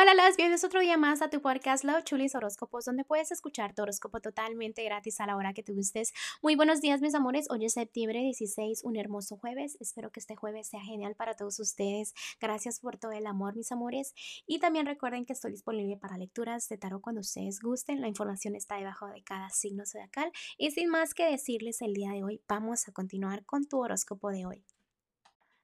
Hola, 0.00 0.14
las 0.14 0.36
bienvenidos 0.36 0.62
otro 0.62 0.78
día 0.78 0.96
más 0.96 1.22
a 1.22 1.28
tu 1.28 1.42
podcast 1.42 1.82
Love 1.82 2.04
Chulis 2.04 2.36
Horóscopos, 2.36 2.84
donde 2.84 3.02
puedes 3.02 3.32
escuchar 3.32 3.74
tu 3.74 3.82
horóscopo 3.82 4.20
totalmente 4.20 4.84
gratis 4.84 5.18
a 5.18 5.26
la 5.26 5.34
hora 5.34 5.52
que 5.52 5.64
te 5.64 5.72
gustes. 5.72 6.14
Muy 6.40 6.54
buenos 6.54 6.80
días, 6.80 7.00
mis 7.00 7.16
amores. 7.16 7.50
Hoy 7.50 7.64
es 7.64 7.72
septiembre 7.72 8.20
16, 8.20 8.84
un 8.84 8.94
hermoso 8.94 9.36
jueves. 9.38 9.76
Espero 9.80 10.12
que 10.12 10.20
este 10.20 10.36
jueves 10.36 10.68
sea 10.68 10.80
genial 10.80 11.16
para 11.16 11.34
todos 11.34 11.58
ustedes. 11.58 12.14
Gracias 12.40 12.78
por 12.78 12.96
todo 12.96 13.10
el 13.10 13.26
amor, 13.26 13.56
mis 13.56 13.72
amores. 13.72 14.14
Y 14.46 14.60
también 14.60 14.86
recuerden 14.86 15.26
que 15.26 15.32
estoy 15.32 15.50
disponible 15.50 15.96
para 15.96 16.16
lecturas 16.16 16.68
de 16.68 16.78
tarot 16.78 17.02
cuando 17.02 17.22
ustedes 17.22 17.58
gusten. 17.60 18.00
La 18.00 18.06
información 18.06 18.54
está 18.54 18.76
debajo 18.76 19.08
de 19.08 19.24
cada 19.24 19.50
signo 19.50 19.84
zodiacal. 19.84 20.30
Y 20.58 20.70
sin 20.70 20.90
más 20.90 21.12
que 21.12 21.28
decirles 21.28 21.82
el 21.82 21.94
día 21.94 22.12
de 22.12 22.22
hoy, 22.22 22.40
vamos 22.46 22.86
a 22.86 22.92
continuar 22.92 23.44
con 23.44 23.66
tu 23.66 23.80
horóscopo 23.80 24.30
de 24.30 24.46
hoy. 24.46 24.64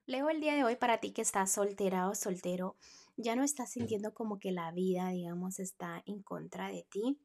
Leo 0.07 0.29
el 0.29 0.39
día 0.39 0.53
de 0.53 0.63
hoy 0.63 0.75
para 0.75 0.99
ti 0.99 1.13
que 1.13 1.23
estás 1.23 1.51
soltera 1.51 2.07
o 2.07 2.13
soltero 2.13 2.75
ya 3.17 3.35
no 3.35 3.43
estás 3.43 3.71
sintiendo 3.71 4.13
como 4.13 4.37
que 4.37 4.51
la 4.51 4.71
vida, 4.71 5.09
digamos, 5.09 5.57
está 5.59 6.03
en 6.05 6.21
contra 6.21 6.67
de 6.67 6.85
ti 6.91 7.17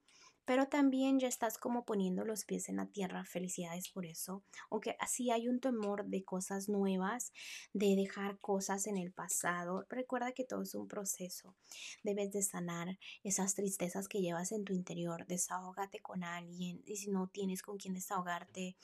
pero 0.51 0.67
también 0.67 1.21
ya 1.21 1.29
estás 1.29 1.59
como 1.59 1.85
poniendo 1.85 2.25
los 2.25 2.45
pies 2.45 2.69
en 2.69 2.79
la 2.79 2.87
tierra. 2.87 3.25
Felicidades 3.25 3.89
por 3.89 4.05
eso. 4.05 4.43
Aunque 4.69 4.97
así 4.99 5.31
hay 5.31 5.47
un 5.47 5.61
temor 5.61 6.07
de 6.07 6.25
cosas 6.25 6.69
nuevas, 6.69 7.33
de 7.73 7.95
dejar 7.95 8.41
cosas 8.41 8.89
en 8.89 8.97
el 8.97 9.13
pasado. 9.13 9.87
Recuerda 9.89 10.33
que 10.33 10.43
todo 10.43 10.63
es 10.63 10.75
un 10.75 10.89
proceso. 10.89 11.55
Debes 12.03 12.33
de 12.33 12.43
sanar 12.43 12.99
esas 13.23 13.55
tristezas 13.55 14.09
que 14.09 14.21
llevas 14.21 14.51
en 14.51 14.65
tu 14.65 14.73
interior. 14.73 15.25
Desahógate 15.29 16.01
con 16.01 16.25
alguien. 16.25 16.83
Y 16.85 16.97
si 16.97 17.13
no 17.13 17.29
tienes 17.29 17.63
con 17.63 17.79
quién 17.79 17.95
desahogarte, 17.95 18.75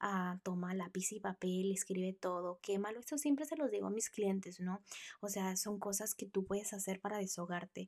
ah, 0.00 0.40
toma 0.42 0.74
lápiz 0.74 1.12
y 1.12 1.20
papel, 1.20 1.70
escribe 1.70 2.14
todo, 2.14 2.58
quémalo. 2.62 2.98
Eso 2.98 3.16
siempre 3.16 3.46
se 3.46 3.56
los 3.56 3.70
digo 3.70 3.86
a 3.86 3.90
mis 3.90 4.10
clientes, 4.10 4.58
¿no? 4.58 4.82
O 5.20 5.28
sea, 5.28 5.54
son 5.54 5.78
cosas 5.78 6.16
que 6.16 6.26
tú 6.26 6.44
puedes 6.44 6.72
hacer 6.72 7.00
para 7.00 7.18
desahogarte. 7.18 7.86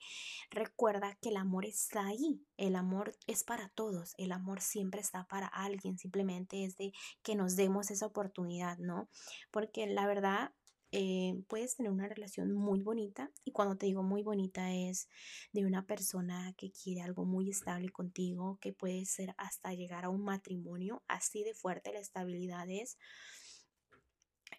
Recuerda 0.52 1.19
que 1.21 1.30
el 1.30 1.37
amor 1.37 1.65
está 1.65 2.07
ahí. 2.07 2.41
El 2.57 2.77
amor 2.77 3.16
es 3.27 3.45
para 3.45 3.68
todos, 3.71 4.15
el 4.18 4.32
amor 4.32 4.60
siempre 4.60 5.01
está 5.01 5.26
para 5.26 5.46
alguien, 5.46 5.98
simplemente 5.98 6.65
es 6.65 6.76
de 6.76 6.93
que 7.23 7.35
nos 7.35 7.57
demos 7.57 7.90
esa 7.90 8.07
oportunidad, 8.07 8.79
¿no? 8.79 9.09
Porque 9.51 9.87
la 9.87 10.07
verdad, 10.07 10.52
eh, 10.96 11.43
puedes 11.48 11.74
tener 11.74 11.90
una 11.90 12.07
relación 12.07 12.52
muy 12.52 12.80
bonita 12.80 13.29
y 13.45 13.51
cuando 13.51 13.76
te 13.76 13.87
digo 13.87 14.04
muy 14.04 14.23
bonita 14.23 14.73
es 14.73 15.09
de 15.52 15.66
una 15.66 15.85
persona 15.87 16.54
que 16.57 16.71
quiere 16.71 17.01
algo 17.02 17.24
muy 17.24 17.51
estable 17.51 17.88
contigo, 17.88 18.59
que 18.60 18.73
puede 18.73 19.04
ser 19.04 19.35
hasta 19.37 19.74
llegar 19.74 20.04
a 20.04 20.09
un 20.09 20.23
matrimonio, 20.23 21.02
así 21.09 21.43
de 21.43 21.52
fuerte 21.52 21.93
la 21.93 21.98
estabilidad 21.98 22.70
es. 22.70 22.96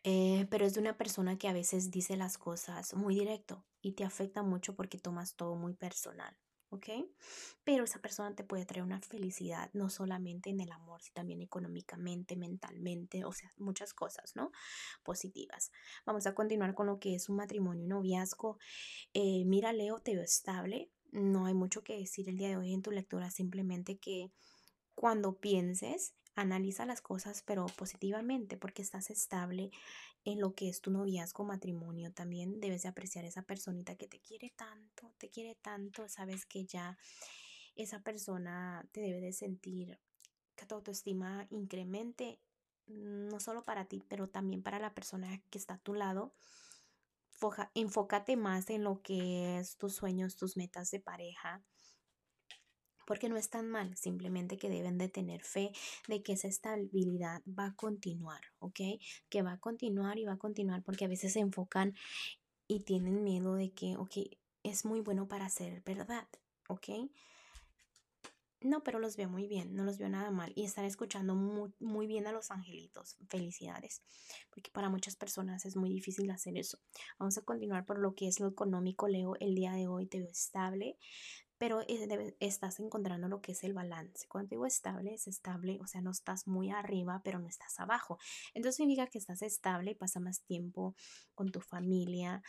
Eh, 0.04 0.45
pero 0.50 0.66
es 0.66 0.73
de 0.73 0.82
una 0.82 0.98
persona 0.98 1.38
que 1.38 1.48
a 1.48 1.54
veces 1.54 1.89
dice 1.89 2.17
las 2.17 2.38
cosas 2.38 2.94
muy 2.95 3.16
directo 3.16 3.66
y 3.82 3.94
te 3.94 4.04
afecta 4.04 4.44
mucho 4.44 4.76
porque 4.76 4.98
tomas 4.98 5.36
todo 5.36 5.56
muy 5.56 5.73
personal. 5.73 6.36
¿Ok? 6.76 6.88
Pero 7.64 7.84
esa 7.84 8.00
persona 8.00 8.36
te 8.36 8.44
puede 8.44 8.66
traer 8.66 8.84
una 8.84 9.02
felicidad, 9.02 9.70
no 9.73 9.90
solamente 9.90 10.50
en 10.50 10.59
el 10.59 10.72
amor, 10.72 11.02
sino 11.02 11.16
también 11.16 11.42
económicamente, 11.42 12.36
mentalmente, 12.36 13.26
o 13.26 13.32
sea, 13.32 13.52
muchas 13.58 13.94
cosas, 13.94 14.36
¿no? 14.36 14.52
Positivas. 15.04 15.72
Vamos 16.06 16.28
a 16.28 16.36
continuar 16.36 16.73
con 16.76 16.88
lo 16.88 17.00
que 17.00 17.16
es 17.16 17.30
un 17.30 17.38
matrimonio, 17.38 17.84
un 17.84 17.90
noviazgo. 17.90 18.58
Eh, 19.14 19.44
mira, 19.45 19.73
Leo, 19.73 20.00
te 20.00 20.14
veo 20.16 20.23
estable. 20.23 20.92
No 21.12 21.45
hay 21.45 21.54
mucho 21.54 21.84
que 21.84 21.98
decir 21.98 22.30
el 22.30 22.38
día 22.38 22.50
de 22.50 22.58
hoy 22.58 22.73
en 22.73 22.82
tu 22.82 22.92
lectura, 22.92 23.32
simplemente 23.32 23.98
que 23.98 24.32
cuando 24.94 25.38
pienses, 25.39 26.14
analiza 26.36 26.86
las 26.86 27.02
cosas, 27.02 27.41
pero 27.44 27.66
positivamente, 27.66 28.58
porque 28.58 28.81
estás 28.81 29.09
estable 29.09 29.72
en 30.25 30.39
lo 30.39 30.53
que 30.53 30.69
es 30.69 30.81
tu 30.81 30.92
noviazgo, 30.92 31.44
matrimonio, 31.44 32.11
también 32.11 32.59
debes 32.59 32.83
de 32.83 32.89
apreciar 32.89 33.25
esa 33.25 33.44
personita 33.44 33.95
que 33.95 34.08
te 34.08 34.19
quiere 34.19 34.52
tanto, 34.55 35.14
te 35.17 35.30
quiere 35.30 35.55
tanto, 35.55 36.08
sabes 36.09 36.45
que 36.45 36.66
ya 36.66 36.97
esa 37.75 38.02
persona 38.02 38.88
te 38.92 39.02
debe 39.02 39.22
de 39.22 39.33
sentir 39.33 40.00
que 40.55 40.66
tu 40.66 40.75
autoestima 40.75 41.47
incremente, 41.50 42.39
no 42.88 43.39
solo 43.39 43.64
para 43.64 43.86
ti, 43.86 44.04
pero 44.08 44.30
también 44.30 44.64
para 44.64 44.80
la 44.80 44.93
persona 44.93 45.42
que 45.49 45.58
está 45.58 45.76
a 45.76 45.80
tu 45.80 45.93
lado. 45.93 46.33
enfócate 47.73 48.37
más 48.37 48.70
en 48.70 48.83
lo 48.83 49.02
que 49.02 49.60
es 49.60 49.77
tus 49.77 49.95
sueños, 49.95 50.36
tus 50.36 50.58
metas 50.58 50.89
de 50.92 50.99
pareja, 50.99 51.64
porque 53.05 53.30
no 53.30 53.38
es 53.38 53.49
tan 53.49 53.70
mal, 53.70 53.95
simplemente 53.95 54.58
que 54.58 54.70
deben 54.70 54.98
de 54.98 55.10
tener 55.10 55.43
fe 55.43 55.71
de 56.08 56.21
que 56.21 56.33
esa 56.33 56.48
estabilidad 56.48 57.42
va 57.48 57.67
a 57.67 57.76
continuar, 57.76 58.42
¿ok? 58.60 58.80
Que 59.30 59.42
va 59.42 59.54
a 59.54 59.60
continuar 59.60 60.17
y 60.17 60.26
va 60.26 60.33
a 60.33 60.38
continuar 60.38 60.83
porque 60.83 61.05
a 61.05 61.10
veces 61.10 61.33
se 61.33 61.39
enfocan 61.39 61.95
y 62.67 62.82
tienen 62.82 63.23
miedo 63.23 63.55
de 63.55 63.71
que, 63.71 63.95
ok, 63.98 64.17
es 64.64 64.86
muy 64.86 65.02
bueno 65.02 65.27
para 65.27 65.49
ser 65.49 65.82
verdad, 65.83 66.27
¿ok? 66.67 66.89
No, 68.66 68.83
pero 68.83 68.98
los 68.98 69.16
veo 69.16 69.30
muy 69.30 69.48
bien, 69.48 69.76
no 69.76 69.83
los 69.83 69.99
veo 69.99 70.10
nada 70.10 70.32
mal 70.32 70.52
y 70.55 70.64
están 70.64 70.86
escuchando 70.86 71.36
muy, 71.36 71.72
muy, 71.80 72.08
bien 72.08 72.26
a 72.26 72.32
los 72.32 72.49
angelitos. 72.49 73.16
Felicidades, 73.27 74.02
porque 74.49 74.72
para 74.72 74.89
muchas 74.89 75.16
personas 75.16 75.66
es 75.66 75.76
muy 75.76 75.92
difícil 75.92 76.32
hacer 76.32 76.58
eso. 76.58 76.80
Vamos 77.20 77.37
a 77.37 77.43
continuar 77.43 77.86
por 77.86 77.99
lo 77.99 78.16
que 78.16 78.27
es 78.27 78.39
lo 78.39 78.48
económico, 78.48 79.08
Leo. 79.08 79.36
El 79.39 79.54
día 79.54 79.73
de 79.73 79.87
hoy 79.87 80.08
te 80.08 80.20
veo 80.20 80.32
estable, 80.32 80.98
pero 81.58 81.82
estás 82.39 82.80
encontrando 82.80 83.27
lo 83.27 83.42
que 83.42 83.54
es 83.54 83.64
el 83.64 83.73
balance. 83.73 84.27
Cuando 84.27 84.49
digo 84.49 84.66
estable, 84.66 85.14
es 85.14 85.27
estable, 85.27 85.80
o 85.82 85.88
sea, 85.88 86.02
no 86.02 86.11
estás 86.11 86.48
muy 86.48 86.71
arriba, 86.71 87.21
pero 87.23 87.39
no 87.39 87.48
estás 87.48 87.80
abajo. 87.80 88.17
Entonces 88.54 88.77
significa 88.77 89.08
que 89.08 89.17
estás 89.17 89.42
estable 89.42 89.92
y 89.92 89.95
pasa 89.95 90.20
más 90.20 90.42
tiempo 90.42 90.95
con 91.33 91.52
tu 91.52 91.61
familia. 91.61 92.43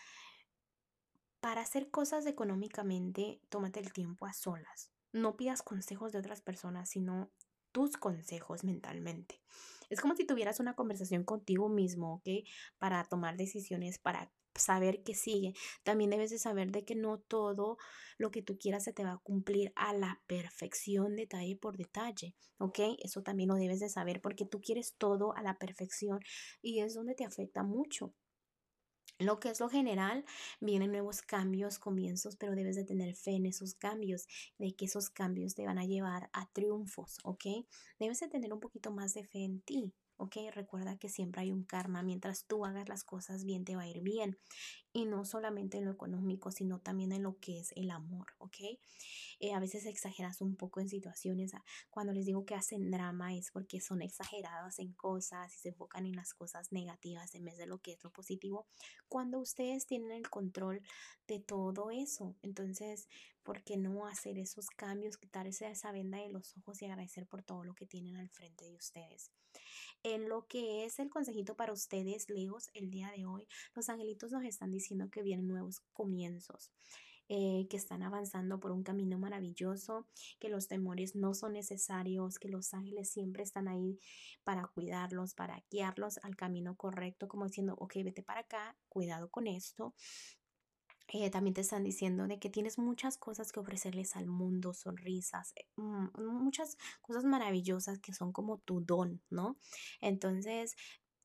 Para 1.40 1.60
hacer 1.60 1.90
cosas 1.90 2.26
económicamente, 2.26 3.40
tómate 3.48 3.80
el 3.80 3.92
tiempo 3.92 4.26
a 4.26 4.32
solas. 4.32 4.90
No 5.12 5.36
pidas 5.36 5.62
consejos 5.62 6.12
de 6.12 6.18
otras 6.18 6.40
personas, 6.40 6.90
sino 6.90 7.30
tus 7.70 7.96
consejos 7.96 8.64
mentalmente. 8.64 9.40
Es 9.88 10.00
como 10.00 10.16
si 10.16 10.24
tuvieras 10.24 10.60
una 10.60 10.74
conversación 10.74 11.24
contigo 11.24 11.68
mismo, 11.68 12.14
¿ok? 12.14 12.46
Para 12.78 13.04
tomar 13.04 13.36
decisiones, 13.36 13.98
para 13.98 14.32
saber 14.58 15.02
que 15.02 15.14
sigue. 15.14 15.54
También 15.82 16.10
debes 16.10 16.30
de 16.30 16.38
saber 16.38 16.70
de 16.70 16.84
que 16.84 16.94
no 16.94 17.18
todo 17.18 17.78
lo 18.18 18.30
que 18.30 18.42
tú 18.42 18.58
quieras 18.58 18.84
se 18.84 18.92
te 18.92 19.04
va 19.04 19.12
a 19.12 19.18
cumplir 19.18 19.72
a 19.76 19.92
la 19.94 20.22
perfección, 20.26 21.16
detalle 21.16 21.56
por 21.56 21.76
detalle, 21.76 22.34
¿ok? 22.58 22.78
Eso 23.02 23.22
también 23.22 23.48
lo 23.48 23.56
debes 23.56 23.80
de 23.80 23.88
saber 23.88 24.20
porque 24.20 24.46
tú 24.46 24.60
quieres 24.60 24.94
todo 24.96 25.34
a 25.36 25.42
la 25.42 25.58
perfección 25.58 26.20
y 26.62 26.80
es 26.80 26.94
donde 26.94 27.14
te 27.14 27.24
afecta 27.24 27.62
mucho. 27.62 28.14
Lo 29.18 29.40
que 29.40 29.48
es 29.48 29.60
lo 29.60 29.70
general, 29.70 30.26
vienen 30.60 30.92
nuevos 30.92 31.22
cambios, 31.22 31.78
comienzos, 31.78 32.36
pero 32.36 32.54
debes 32.54 32.76
de 32.76 32.84
tener 32.84 33.16
fe 33.16 33.30
en 33.32 33.46
esos 33.46 33.74
cambios, 33.74 34.26
de 34.58 34.74
que 34.74 34.84
esos 34.84 35.08
cambios 35.08 35.54
te 35.54 35.64
van 35.64 35.78
a 35.78 35.86
llevar 35.86 36.28
a 36.34 36.46
triunfos, 36.52 37.16
¿ok? 37.24 37.44
Debes 37.98 38.20
de 38.20 38.28
tener 38.28 38.52
un 38.52 38.60
poquito 38.60 38.90
más 38.90 39.14
de 39.14 39.24
fe 39.24 39.44
en 39.44 39.62
ti, 39.62 39.94
¿ok? 40.16 40.36
Recuerda 40.52 40.96
que 40.98 41.08
siempre 41.08 41.42
hay 41.42 41.52
un 41.52 41.64
karma. 41.64 42.02
Mientras 42.02 42.46
tú 42.46 42.64
hagas 42.64 42.88
las 42.88 43.04
cosas 43.04 43.44
bien, 43.44 43.64
te 43.64 43.76
va 43.76 43.82
a 43.82 43.88
ir 43.88 44.00
bien. 44.00 44.38
Y 44.96 45.04
no 45.04 45.26
solamente 45.26 45.76
en 45.76 45.84
lo 45.84 45.90
económico, 45.90 46.50
sino 46.50 46.78
también 46.78 47.12
en 47.12 47.22
lo 47.22 47.38
que 47.38 47.60
es 47.60 47.70
el 47.76 47.90
amor, 47.90 48.28
¿ok? 48.38 48.56
Eh, 49.40 49.52
a 49.52 49.60
veces 49.60 49.84
exageras 49.84 50.40
un 50.40 50.56
poco 50.56 50.80
en 50.80 50.88
situaciones. 50.88 51.52
Ah, 51.52 51.62
cuando 51.90 52.14
les 52.14 52.24
digo 52.24 52.46
que 52.46 52.54
hacen 52.54 52.90
drama 52.90 53.34
es 53.34 53.50
porque 53.50 53.82
son 53.82 54.00
exagerados 54.00 54.78
en 54.78 54.94
cosas 54.94 55.54
y 55.54 55.58
se 55.58 55.68
enfocan 55.68 56.06
en 56.06 56.16
las 56.16 56.32
cosas 56.32 56.72
negativas 56.72 57.34
en 57.34 57.44
vez 57.44 57.58
de 57.58 57.66
lo 57.66 57.76
que 57.76 57.92
es 57.92 58.02
lo 58.04 58.10
positivo. 58.10 58.68
Cuando 59.06 59.38
ustedes 59.38 59.84
tienen 59.84 60.12
el 60.12 60.30
control 60.30 60.80
de 61.28 61.40
todo 61.40 61.90
eso, 61.90 62.34
entonces, 62.40 63.06
¿por 63.42 63.62
qué 63.64 63.76
no 63.76 64.06
hacer 64.06 64.38
esos 64.38 64.70
cambios, 64.70 65.18
quitarse 65.18 65.68
esa 65.68 65.92
venda 65.92 66.16
de 66.16 66.30
los 66.30 66.56
ojos 66.56 66.80
y 66.80 66.86
agradecer 66.86 67.26
por 67.26 67.42
todo 67.42 67.64
lo 67.64 67.74
que 67.74 67.84
tienen 67.84 68.16
al 68.16 68.30
frente 68.30 68.64
de 68.64 68.74
ustedes? 68.74 69.30
En 70.02 70.28
lo 70.28 70.46
que 70.46 70.84
es 70.84 70.98
el 70.98 71.10
consejito 71.10 71.56
para 71.56 71.72
ustedes, 71.72 72.28
Leos, 72.30 72.70
el 72.74 72.90
día 72.90 73.10
de 73.10 73.26
hoy, 73.26 73.48
los 73.74 73.88
angelitos 73.88 74.30
nos 74.30 74.44
están 74.44 74.70
diciendo 74.70 74.85
que 75.10 75.22
vienen 75.22 75.48
nuevos 75.48 75.80
comienzos. 75.92 76.70
Eh, 77.28 77.66
que 77.68 77.76
están 77.76 78.04
avanzando 78.04 78.60
por 78.60 78.70
un 78.70 78.84
camino 78.84 79.18
maravilloso, 79.18 80.06
que 80.38 80.48
los 80.48 80.68
temores 80.68 81.16
no 81.16 81.34
son 81.34 81.54
necesarios, 81.54 82.38
que 82.38 82.48
los 82.48 82.72
ángeles 82.72 83.10
siempre 83.10 83.42
están 83.42 83.66
ahí 83.66 83.98
para 84.44 84.68
cuidarlos, 84.68 85.34
para 85.34 85.60
guiarlos 85.68 86.20
al 86.22 86.36
camino 86.36 86.76
correcto, 86.76 87.26
como 87.26 87.46
diciendo, 87.46 87.74
ok, 87.80 87.94
vete 88.04 88.22
para 88.22 88.42
acá, 88.42 88.76
cuidado 88.88 89.28
con 89.28 89.48
esto, 89.48 89.92
eh, 91.08 91.30
también 91.30 91.54
te 91.54 91.60
están 91.60 91.84
diciendo 91.84 92.26
de 92.26 92.38
que 92.38 92.50
tienes 92.50 92.78
muchas 92.78 93.16
cosas 93.16 93.52
que 93.52 93.60
ofrecerles 93.60 94.16
al 94.16 94.26
mundo, 94.26 94.74
sonrisas, 94.74 95.52
eh, 95.56 95.66
mm, 95.76 96.08
muchas 96.42 96.76
cosas 97.00 97.24
maravillosas 97.24 98.00
que 98.00 98.12
son 98.12 98.32
como 98.32 98.58
tu 98.58 98.80
don, 98.80 99.22
¿no? 99.30 99.56
Entonces, 100.00 100.76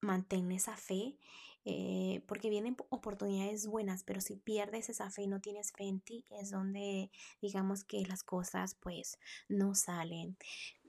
mantén 0.01 0.51
esa 0.51 0.77
fe 0.77 1.17
eh, 1.65 2.23
porque 2.27 2.49
vienen 2.49 2.75
oportunidades 2.89 3.67
buenas, 3.67 4.03
pero 4.03 4.21
si 4.21 4.37
pierdes 4.37 4.89
esa 4.89 5.09
fe 5.09 5.23
y 5.23 5.27
no 5.27 5.41
tienes 5.41 5.71
fe 5.71 5.85
en 5.85 6.01
ti, 6.01 6.25
es 6.29 6.51
donde 6.51 7.11
digamos 7.41 7.83
que 7.83 8.01
las 8.07 8.23
cosas 8.23 8.75
pues 8.75 9.17
no 9.47 9.75
salen 9.75 10.37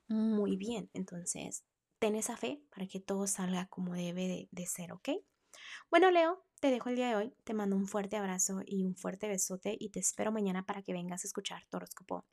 muy 0.08 0.56
bien. 0.56 0.90
Entonces, 0.92 1.64
ten 1.98 2.14
esa 2.14 2.36
fe 2.36 2.62
para 2.74 2.86
que 2.86 3.00
todo 3.00 3.26
salga 3.26 3.66
como 3.66 3.94
debe 3.94 4.48
de, 4.50 4.66
ser, 4.66 4.92
¿ok? 4.92 5.10
Bueno, 5.90 6.10
Leo, 6.10 6.44
te 6.60 6.70
dejo 6.70 6.88
el 6.88 6.96
día 6.96 7.08
de 7.08 7.16
hoy. 7.16 7.34
Te 7.44 7.54
mando 7.54 7.76
un 7.76 7.86
fuerte 7.86 8.16
abrazo 8.16 8.60
y 8.64 8.84
un 8.84 8.96
fuerte 8.96 9.28
besote 9.28 9.76
y 9.78 9.90
te 9.90 10.00
espero 10.00 10.32
mañana 10.32 10.64
para 10.64 10.82
que 10.82 10.92
vengas 10.92 11.24
a 11.24 11.26
escuchar 11.26 11.64
tu 11.70 11.76
horóscopo. 11.76 12.24